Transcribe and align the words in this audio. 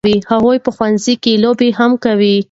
هغوی 0.31 0.57
په 0.65 0.69
ښوونځي 0.75 1.13
کې 1.23 1.41
لوبې 1.43 1.69
هم 1.79 1.91
کوي. 2.03 2.35